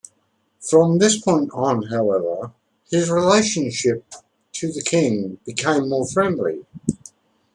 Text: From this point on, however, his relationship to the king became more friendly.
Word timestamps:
From 0.67 0.97
this 0.97 1.21
point 1.21 1.51
on, 1.53 1.83
however, 1.91 2.53
his 2.89 3.11
relationship 3.11 4.03
to 4.53 4.71
the 4.71 4.81
king 4.81 5.37
became 5.45 5.89
more 5.89 6.07
friendly. 6.07 6.65